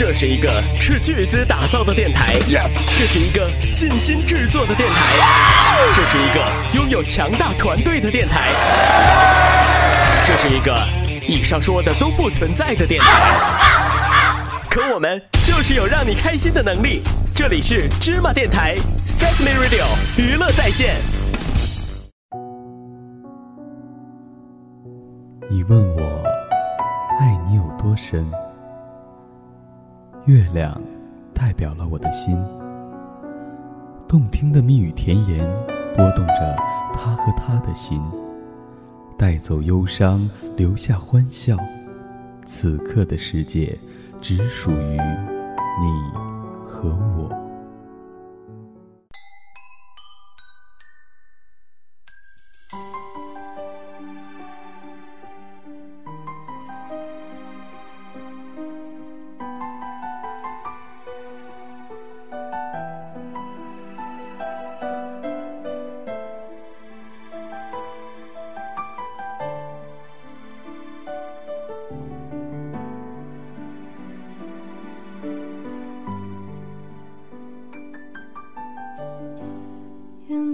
[0.00, 2.38] 这是一个斥巨资打造的电台，
[2.96, 5.14] 这是一个尽心制作的电台，
[5.94, 6.42] 这是一个
[6.72, 8.48] 拥有强大团队的电台，
[10.24, 10.74] 这是一个
[11.28, 13.10] 以上说的都不存在的电台。
[14.70, 17.02] 可我们就是有让你开心的能力。
[17.36, 19.84] 这里是芝麻电台，Sesame Radio
[20.16, 20.96] 娱乐在线。
[25.50, 26.24] 你问我
[27.20, 28.24] 爱你有多深？
[30.26, 30.78] 月亮
[31.32, 32.36] 代表了我的心，
[34.06, 35.48] 动听的蜜语甜言
[35.96, 36.56] 拨动着
[36.92, 37.98] 他和他的心，
[39.16, 41.56] 带走忧伤，留下欢笑。
[42.44, 43.78] 此刻的世界
[44.20, 46.18] 只属于你
[46.66, 47.49] 和我。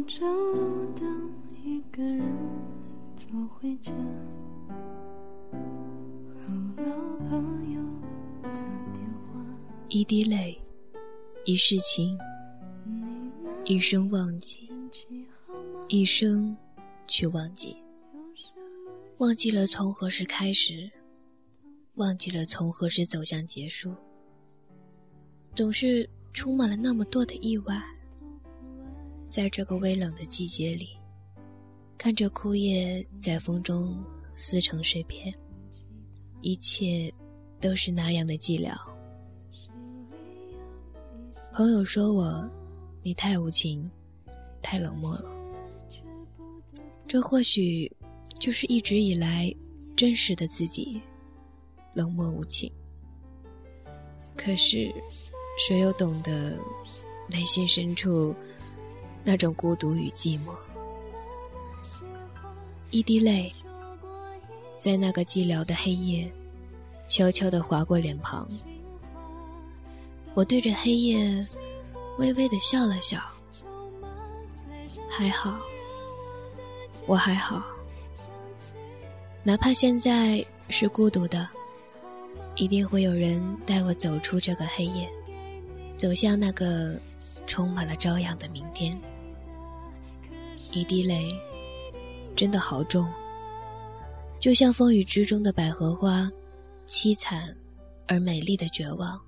[0.06, 1.32] 着路灯，
[1.64, 2.22] 一个人
[3.16, 3.92] 走回家，
[5.50, 6.94] 和老
[7.28, 7.80] 朋友
[8.40, 8.48] 打
[8.92, 9.44] 电话。
[9.88, 10.62] 一滴泪，
[11.44, 12.16] 一世情，
[13.64, 14.70] 一生忘记？
[15.88, 16.56] 一生
[17.08, 17.76] 去忘记，
[19.18, 20.88] 忘记了从何时开始，
[21.96, 23.92] 忘记了从何时走向结束，
[25.52, 27.82] 总是充满了那么多的意外。
[29.26, 30.90] 在这个微冷的季节里，
[31.98, 34.02] 看着枯叶在风中
[34.34, 35.34] 撕成碎片，
[36.40, 37.12] 一切
[37.60, 38.74] 都是那样的寂寥。
[41.52, 42.48] 朋友说我，
[43.02, 43.90] 你太无情，
[44.62, 45.24] 太冷漠了。
[47.08, 47.90] 这或许
[48.38, 49.54] 就是一直以来
[49.96, 51.00] 真实的自己，
[51.94, 52.70] 冷漠无情。
[54.36, 54.92] 可是，
[55.58, 56.58] 谁又懂得
[57.30, 58.34] 内心深处
[59.28, 60.54] 那种孤独与寂寞？
[62.90, 63.52] 一滴泪，
[64.78, 66.30] 在那个寂寥的黑夜，
[67.08, 68.48] 悄悄地划过脸庞。
[70.34, 71.44] 我对着黑夜，
[72.18, 73.20] 微微地笑了笑。
[75.10, 75.58] 还好，
[77.06, 77.64] 我还好，
[79.42, 81.48] 哪怕现在是孤独的，
[82.54, 85.10] 一定会有人带我走出这个黑夜，
[85.96, 86.96] 走向那个
[87.48, 88.96] 充满了朝阳的明天。
[90.76, 91.26] 一滴泪，
[92.36, 93.10] 真的好重，
[94.38, 96.30] 就像风雨之中的百合花，
[96.86, 97.56] 凄惨
[98.06, 99.18] 而美丽的绝望。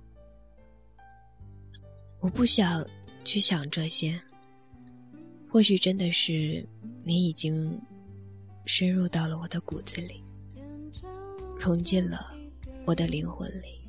[2.20, 2.86] 我不想
[3.24, 4.20] 去想这些，
[5.48, 6.62] 或许真的是
[7.02, 7.80] 你已经
[8.66, 10.22] 深入到了我的骨子里，
[11.58, 12.30] 融进了
[12.84, 13.80] 我的灵魂里。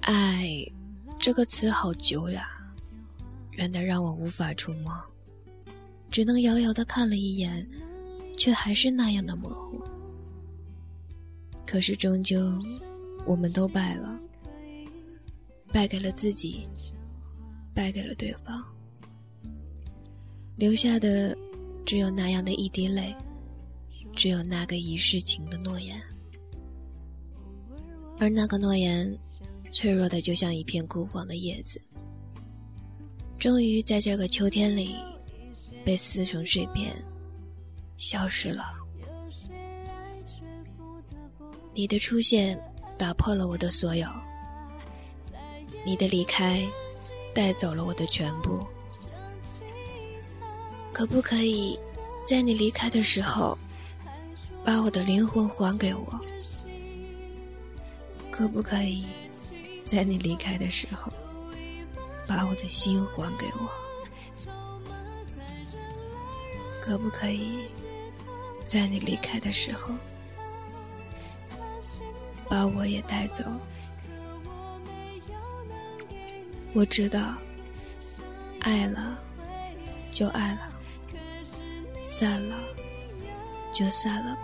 [0.00, 0.48] 爱
[1.20, 2.42] 这个词好久远，
[3.56, 4.92] 远的让我无法触摸，
[6.10, 7.66] 只能遥遥的看了一眼，
[8.36, 9.82] 却还是那样的模糊。
[11.66, 12.38] 可是终究，
[13.26, 14.18] 我们都败了。
[15.72, 16.66] 败给了自己，
[17.74, 18.64] 败给了对方，
[20.56, 21.36] 留下的
[21.84, 23.14] 只有那样的一滴泪，
[24.14, 26.00] 只有那个一世情的诺言，
[28.18, 29.18] 而那个诺言，
[29.70, 31.78] 脆弱的就像一片枯黄的叶子，
[33.46, 34.96] 终于在这个秋天里，
[35.84, 36.92] 被撕成碎片，
[37.96, 38.74] 消失了。
[41.72, 42.60] 你的出现，
[42.98, 44.04] 打破了我的所有。
[45.84, 46.60] 你的离开，
[47.32, 48.66] 带走了我的全部。
[50.92, 51.78] 可不可以，
[52.26, 53.56] 在你离开的时候，
[54.64, 56.20] 把我的灵魂还给我？
[58.28, 59.06] 可不可以，
[59.84, 61.12] 在你离开的时候，
[62.26, 63.70] 把我的心还给我？
[66.80, 67.68] 可不可以，
[68.64, 69.92] 在你离开的时候，
[72.48, 73.44] 把我也带走？
[76.72, 77.34] 我知道，
[78.60, 79.18] 爱了
[80.12, 80.72] 就爱了，
[82.04, 82.56] 散了
[83.72, 84.36] 就散了，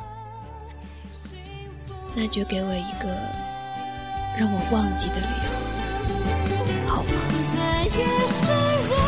[2.15, 3.09] 那就给我一个
[4.37, 7.32] 让我忘记的理由，好吗？
[7.57, 8.49] 在夜深
[8.89, 9.02] 人